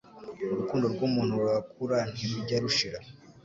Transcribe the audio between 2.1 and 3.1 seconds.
nti rujya rushira